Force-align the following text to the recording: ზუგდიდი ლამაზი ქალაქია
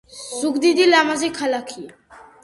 ზუგდიდი 0.37 0.87
ლამაზი 0.87 1.29
ქალაქია 1.35 2.23